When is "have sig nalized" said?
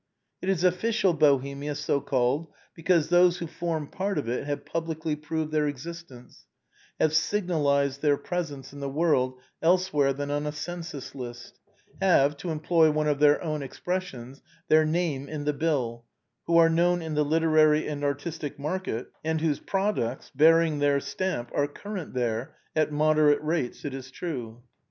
6.99-7.99